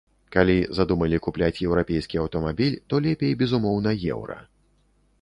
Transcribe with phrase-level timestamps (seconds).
[0.35, 3.89] Калі задумалі купляць еўрапейскі аўтамабіль, то лепей, безумоўна,
[4.19, 4.37] еўра.